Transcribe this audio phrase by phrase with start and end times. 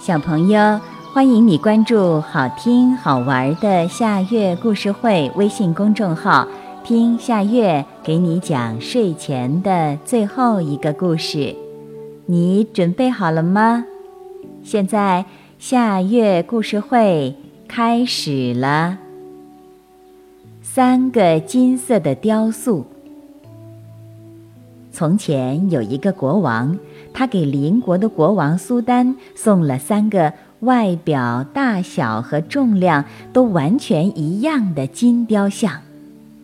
[0.00, 0.80] 小朋友，
[1.12, 6.48] 欢迎你关注好听好玩的夏月故事会微信公众号，
[6.82, 11.54] 听夏月给你讲睡前的最后一个故事。
[12.24, 13.84] 你准备好了吗？
[14.62, 15.26] 现在
[15.58, 17.36] 夏月故事会
[17.68, 18.96] 开始了。
[20.62, 22.86] 三个金色的雕塑。
[25.00, 26.78] 从前有一个国王。
[27.14, 35.80] 他给邻国的国王苏丹送了三个外表、大小和重量都完全一样的金雕像，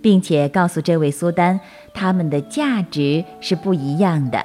[0.01, 1.61] 并且告诉这位苏丹，
[1.93, 4.43] 它们的价值是不一样的。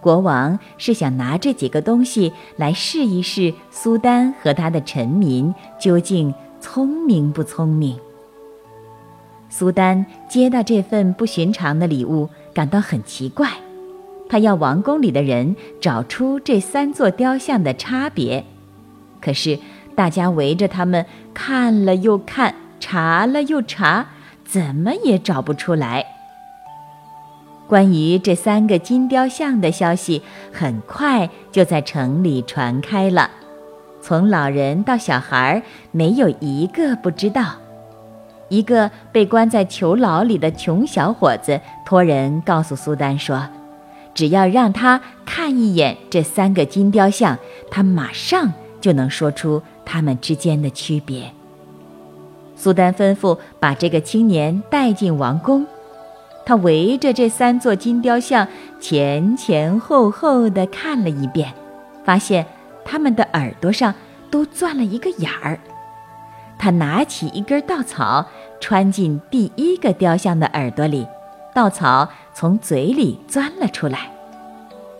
[0.00, 7.98] 国王是想拿这几个东西来试一试苏丹和他的臣民究竟聪明不聪明。
[9.50, 12.28] 苏丹接到这份不寻常的礼物，
[12.58, 13.48] 感到很奇怪。
[14.28, 18.44] 他要王宫里的人找出这三座雕像的差别，
[19.20, 19.60] 可是
[19.94, 24.08] 大家围着他们看了又看，查了又查，
[24.44, 26.04] 怎么也找不出来。
[27.68, 30.20] 关于这三个金雕像的消息
[30.52, 33.30] 很快就在城里传开了，
[34.02, 35.62] 从老人到小孩，
[35.92, 37.54] 没有一个不知道。
[38.48, 43.48] 一个被关在囚牢里的穷小伙子托人告诉苏丹说。
[44.14, 47.38] 只要让他看一眼这三个金雕像，
[47.70, 51.30] 他马上就能说出他们之间的区别。
[52.56, 55.64] 苏丹吩咐把这个青年带进王宫，
[56.44, 58.48] 他围着这三座金雕像
[58.80, 61.52] 前前后后的看了一遍，
[62.04, 62.44] 发现
[62.84, 63.94] 他们的耳朵上
[64.32, 65.60] 都钻了一个眼儿。
[66.58, 68.26] 他拿起一根稻草，
[68.60, 71.06] 穿进第一个雕像的耳朵里。
[71.54, 74.10] 稻草从嘴里钻了出来，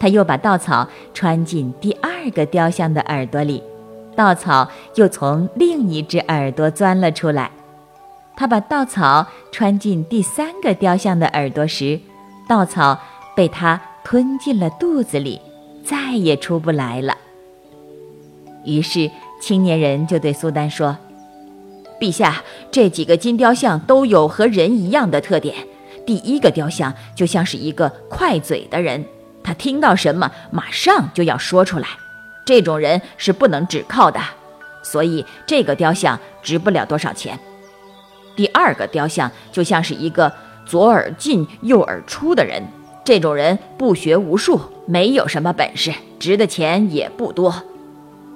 [0.01, 3.63] 他又把稻草穿进第二个雕像的耳朵里，
[4.17, 7.51] 稻草又从另一只耳朵钻了出来。
[8.37, 12.01] 他把稻草穿进第三个雕像的耳朵时，
[12.49, 12.99] 稻草
[13.37, 15.41] 被他吞进了肚子里，
[15.85, 17.17] 再也出不来了。
[18.65, 19.11] 于是
[19.41, 20.97] 青年人就对苏丹说
[22.01, 25.55] ：“陛下，这几个金雕像都有和人一样的特点。”
[26.07, 29.05] 第一个雕像就像是一个快嘴的人，
[29.45, 31.87] 他听到什么马上就要说出来，
[32.47, 34.19] 这种人是不能只靠的，
[34.83, 37.39] 所以这个雕像值不了多少钱。
[38.35, 40.33] 第二个雕像就像是一个
[40.65, 42.63] 左耳进右耳出的人，
[43.05, 47.55] 这种人不学无术，没有什么本事，值的钱也不多。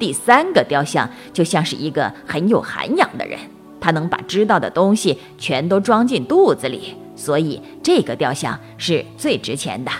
[0.02, 3.38] 第三个雕像就像是一个很有涵养的人，
[3.80, 6.96] 他能把知道的东西全都装进肚子里。
[7.14, 9.92] 所以这个雕像是最值钱的。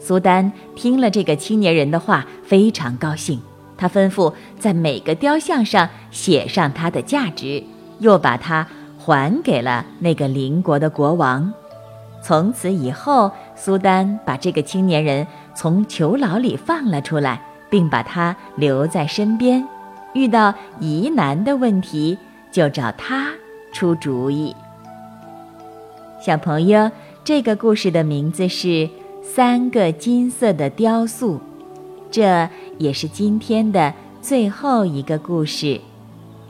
[0.00, 3.38] 苏丹听了这个青年人的话，非常高兴。
[3.76, 7.62] 他吩咐在每个雕像上写上它的价值，
[7.98, 8.66] 又把它
[8.98, 11.52] 还给了那个邻国的国王。
[12.22, 17.42] 从此以后，苏丹把这个青年人从囚牢里放了出来，
[17.72, 19.66] 并把他留在身边。
[20.12, 22.18] 遇到疑难的问题，
[22.50, 23.30] 就找他
[23.72, 24.54] 出主意。
[26.20, 26.90] 小朋友，
[27.24, 28.68] 这个故事的名字是
[29.22, 31.36] 《三个金色的雕塑》，
[32.10, 32.46] 这
[32.76, 35.80] 也是今天的最后一个故事。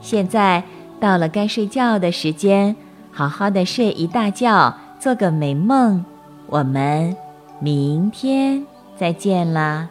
[0.00, 0.64] 现在
[0.98, 2.74] 到了该睡觉的时间，
[3.12, 6.04] 好好的睡一大觉，做个美梦。
[6.48, 7.16] 我们
[7.60, 8.66] 明天
[8.96, 9.88] 再见啦，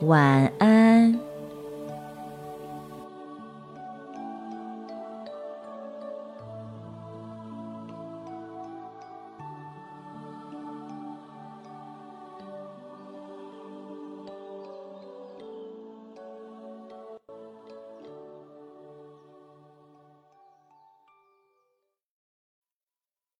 [0.00, 1.25] 晚安。